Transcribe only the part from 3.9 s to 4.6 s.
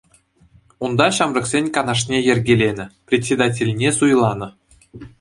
суйланӑ.